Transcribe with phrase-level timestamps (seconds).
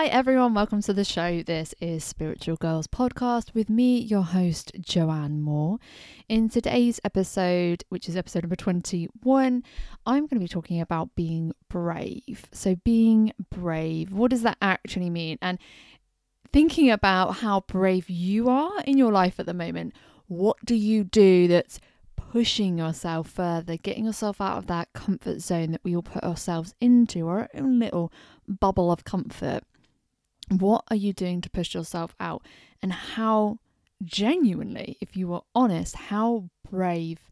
[0.00, 0.54] Hi, everyone.
[0.54, 1.42] Welcome to the show.
[1.42, 5.76] This is Spiritual Girls Podcast with me, your host, Joanne Moore.
[6.26, 9.62] In today's episode, which is episode number 21,
[10.06, 12.46] I'm going to be talking about being brave.
[12.50, 15.36] So, being brave, what does that actually mean?
[15.42, 15.58] And
[16.50, 19.92] thinking about how brave you are in your life at the moment.
[20.28, 21.78] What do you do that's
[22.16, 26.74] pushing yourself further, getting yourself out of that comfort zone that we all put ourselves
[26.80, 28.10] into, our own little
[28.48, 29.62] bubble of comfort.
[30.50, 32.42] What are you doing to push yourself out?
[32.82, 33.58] And how
[34.02, 37.30] genuinely, if you are honest, how brave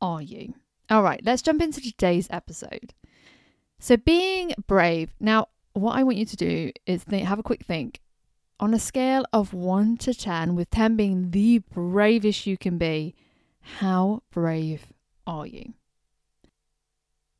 [0.00, 0.54] are you?
[0.90, 2.92] All right, let's jump into today's episode.
[3.78, 5.14] So, being brave.
[5.18, 8.00] Now, what I want you to do is think, have a quick think.
[8.60, 13.14] On a scale of 1 to 10, with 10 being the bravest you can be,
[13.60, 14.92] how brave
[15.26, 15.72] are you?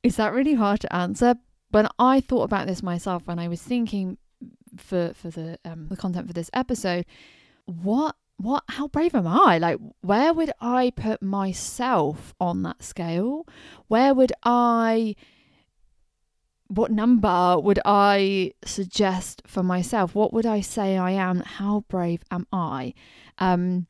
[0.02, 1.37] Is that really hard to answer?
[1.71, 4.19] When I thought about this myself, when I was thinking
[4.77, 7.07] for for the um, the content for this episode,
[7.67, 9.59] what what how brave am I?
[9.59, 13.46] Like where would I put myself on that scale?
[13.88, 15.15] Where would I
[16.69, 20.15] what number would I suggest for myself?
[20.15, 21.41] What would I say I am?
[21.41, 22.95] How brave am I?
[23.39, 23.87] Um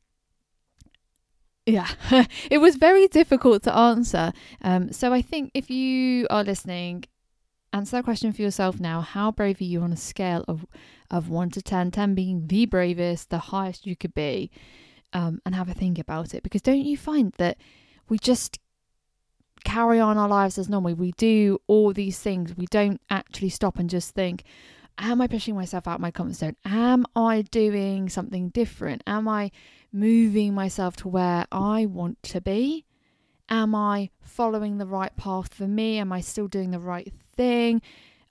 [1.65, 1.87] yeah,
[2.51, 4.33] it was very difficult to answer.
[4.61, 7.05] Um, so I think if you are listening,
[7.73, 9.01] answer that question for yourself now.
[9.01, 10.65] How brave are you on a scale of
[11.09, 14.49] of one to 10, 10 being the bravest, the highest you could be,
[15.11, 16.43] um, and have a think about it?
[16.43, 17.57] Because don't you find that
[18.07, 18.59] we just
[19.63, 20.93] carry on our lives as normal?
[20.93, 22.55] We do all these things.
[22.55, 24.43] We don't actually stop and just think,
[24.97, 26.55] am I pushing myself out my comfort zone?
[26.65, 29.03] Am I doing something different?
[29.07, 29.51] Am I
[29.91, 32.85] moving myself to where I want to be?
[33.49, 35.97] Am I following the right path for me?
[35.97, 37.81] Am I still doing the right thing?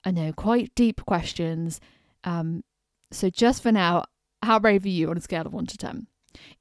[0.04, 1.80] I know, quite deep questions.
[2.24, 2.64] Um,
[3.10, 4.04] so, just for now,
[4.42, 6.06] how brave are you on a scale of 1 to 10?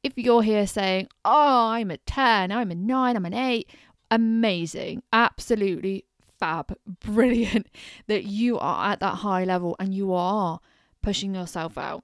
[0.04, 3.70] If you're here saying, oh, I'm a 10, I'm a 9, I'm an 8,
[4.12, 6.06] amazing, absolutely
[6.40, 7.68] fab, brilliant
[8.08, 10.60] that you are at that high level and you are
[11.02, 12.04] pushing yourself out.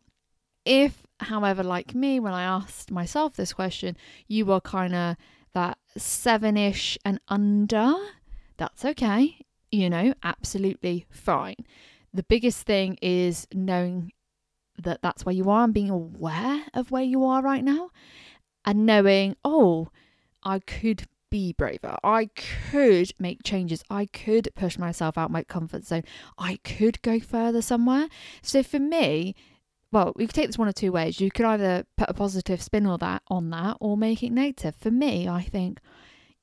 [0.65, 3.97] If However, like me, when I asked myself this question,
[4.27, 5.15] you were kind of
[5.53, 7.95] that seven ish and under.
[8.57, 9.39] That's okay.
[9.71, 11.65] You know, absolutely fine.
[12.13, 14.11] The biggest thing is knowing
[14.81, 17.89] that that's where you are and being aware of where you are right now
[18.65, 19.89] and knowing, oh,
[20.43, 21.97] I could be braver.
[22.03, 22.29] I
[22.71, 23.83] could make changes.
[23.89, 26.03] I could push myself out my comfort zone.
[26.37, 28.07] I could go further somewhere.
[28.41, 29.35] So for me,
[29.91, 31.19] well, we could take this one of two ways.
[31.19, 34.75] You could either put a positive spin on that on that or make it negative.
[34.75, 35.79] For me, I think,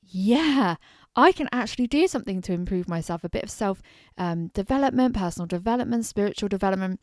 [0.02, 0.76] yeah,
[1.16, 3.82] I can actually do something to improve myself, a bit of self
[4.18, 7.00] um, development, personal development, spiritual development.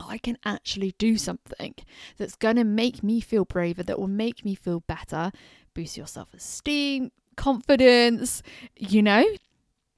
[0.00, 1.74] I can actually do something
[2.16, 5.32] that's going to make me feel braver, that will make me feel better,
[5.74, 8.42] boost your self esteem, confidence,
[8.76, 9.24] you know,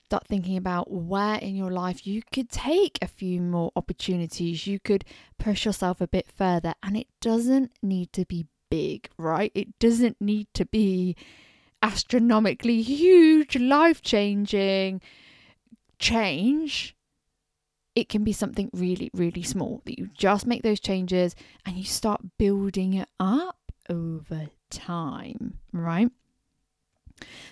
[0.04, 4.66] start thinking about where in your life you could take a few more opportunities.
[4.66, 5.04] You could
[5.38, 9.52] push yourself a bit further, and it doesn't need to be big, right?
[9.54, 11.16] It doesn't need to be
[11.82, 15.00] astronomically huge, life changing
[15.98, 16.96] change.
[17.94, 21.34] It can be something really, really small that you just make those changes
[21.66, 26.10] and you start building it up over time, right?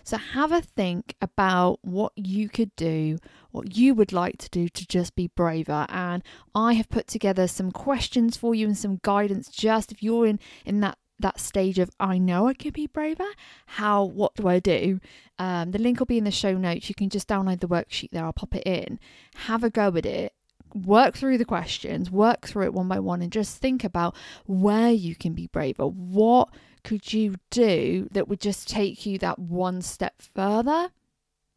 [0.04, 3.18] So have a think about what you could do,
[3.50, 5.86] what you would like to do to just be braver.
[5.88, 6.22] And
[6.54, 10.38] I have put together some questions for you and some guidance just if you're in
[10.64, 13.26] in that that stage of I know I could be braver.
[13.66, 15.00] How what do I do?
[15.38, 16.88] Um, the link will be in the show notes.
[16.88, 18.24] You can just download the worksheet there.
[18.24, 18.98] I'll pop it in.
[19.34, 20.32] Have a go at it.
[20.74, 24.90] Work through the questions, work through it one by one, and just think about where
[24.90, 25.86] you can be braver.
[25.86, 26.50] What
[26.84, 30.90] could you do that would just take you that one step further?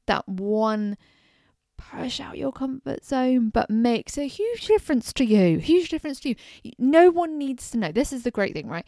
[0.05, 0.95] That one
[1.79, 5.57] push out your comfort zone, but makes a huge difference to you.
[5.59, 6.35] Huge difference to you.
[6.77, 7.91] No one needs to know.
[7.91, 8.85] This is the great thing, right?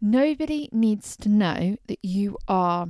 [0.00, 2.88] Nobody needs to know that you are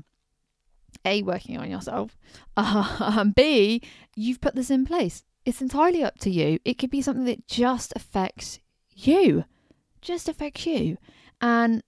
[1.04, 2.18] A, working on yourself,
[2.56, 3.82] uh, B,
[4.14, 5.24] you've put this in place.
[5.44, 6.58] It's entirely up to you.
[6.64, 8.60] It could be something that just affects
[8.94, 9.44] you,
[10.02, 10.98] just affects you.
[11.40, 11.82] And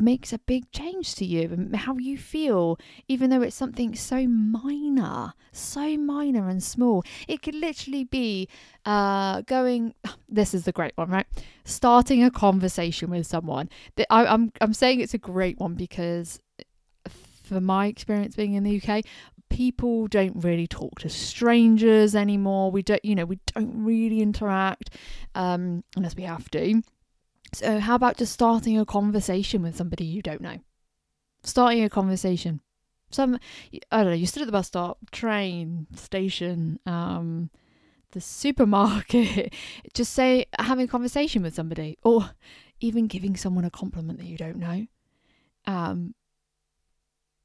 [0.00, 4.26] makes a big change to you and how you feel, even though it's something so
[4.26, 7.02] minor, so minor and small.
[7.28, 8.48] It could literally be
[8.84, 9.94] uh, going.
[10.32, 11.26] This is the great one, right?
[11.64, 13.68] Starting a conversation with someone.
[14.10, 16.38] I, I'm I'm saying it's a great one because,
[17.42, 19.04] for my experience being in the UK,
[19.48, 22.70] people don't really talk to strangers anymore.
[22.70, 24.94] We don't, you know, we don't really interact
[25.34, 26.82] um, unless we have to.
[27.52, 30.58] So, how about just starting a conversation with somebody you don't know?
[31.42, 32.60] Starting a conversation.
[33.10, 33.38] Some,
[33.90, 37.50] I don't know, you stood at the bus stop, train, station, um,
[38.12, 39.52] the supermarket,
[39.94, 42.30] just say, having a conversation with somebody, or
[42.80, 44.86] even giving someone a compliment that you don't know.
[45.66, 46.14] Um,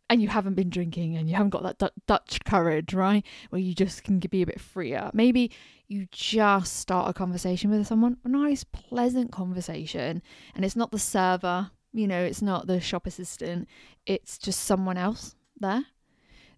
[0.10, 3.26] and you haven't been drinking and you haven't got that D- Dutch courage, right?
[3.50, 5.10] Where you just can be a bit freer.
[5.14, 5.52] Maybe
[5.88, 10.22] you just start a conversation with someone, a nice, pleasant conversation,
[10.56, 13.68] and it's not the server, you know, it's not the shop assistant,
[14.06, 15.86] it's just someone else there.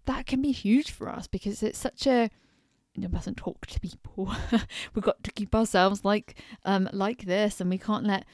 [0.06, 2.30] That can be huge for us because it's such a
[2.94, 4.34] you mustn't talk to people.
[4.94, 8.24] We've got to keep ourselves like um like this and we can't let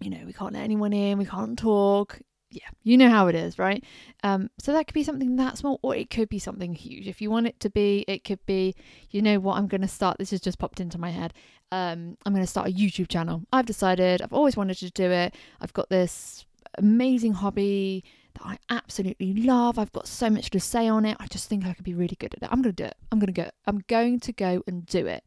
[0.00, 2.20] you know, we can't let anyone in, we can't talk
[2.52, 3.82] yeah, you know how it is, right?
[4.22, 7.08] Um, so that could be something that small, or it could be something huge.
[7.08, 8.74] If you want it to be, it could be,
[9.10, 10.18] you know what, I'm going to start.
[10.18, 11.32] This has just popped into my head.
[11.70, 13.42] Um, I'm going to start a YouTube channel.
[13.52, 15.34] I've decided, I've always wanted to do it.
[15.60, 16.44] I've got this
[16.78, 18.04] amazing hobby
[18.34, 19.78] that I absolutely love.
[19.78, 21.16] I've got so much to say on it.
[21.20, 22.48] I just think I could be really good at it.
[22.52, 22.96] I'm going to do it.
[23.10, 23.50] I'm going to go.
[23.66, 25.24] I'm going to go and do it.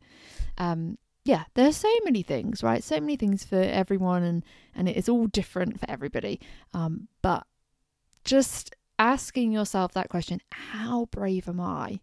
[0.57, 2.83] Um, yeah, there's so many things, right?
[2.83, 4.45] So many things for everyone, and
[4.75, 6.39] and it is all different for everybody.
[6.73, 7.47] Um, but
[8.23, 11.99] just asking yourself that question: How brave am I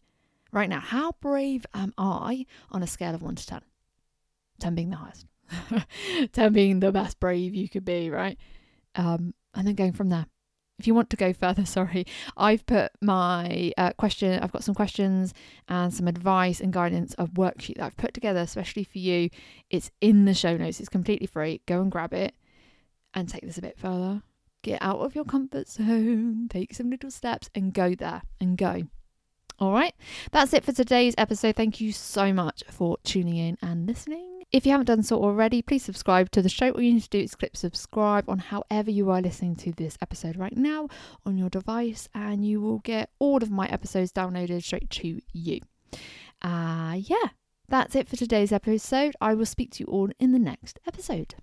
[0.50, 0.80] right now?
[0.80, 3.62] How brave am I on a scale of one to ten?
[4.58, 5.26] Ten being the highest,
[6.32, 8.36] ten being the best brave you could be, right?
[8.96, 10.26] Um, and then going from there
[10.82, 12.04] if you want to go further, sorry,
[12.36, 15.32] I've put my uh, question, I've got some questions
[15.68, 19.30] and some advice and guidance, a worksheet that I've put together, especially for you.
[19.70, 21.60] It's in the show notes, it's completely free.
[21.66, 22.34] Go and grab it
[23.14, 24.22] and take this a bit further.
[24.62, 28.82] Get out of your comfort zone, take some little steps and go there and go.
[29.60, 29.94] All right,
[30.32, 31.54] that's it for today's episode.
[31.54, 34.31] Thank you so much for tuning in and listening.
[34.52, 36.72] If you haven't done so already, please subscribe to the show.
[36.72, 39.96] All you need to do is click subscribe on however you are listening to this
[40.02, 40.88] episode right now
[41.24, 45.60] on your device, and you will get all of my episodes downloaded straight to you.
[46.42, 47.28] Uh, yeah,
[47.68, 49.14] that's it for today's episode.
[49.22, 51.34] I will speak to you all in the next episode.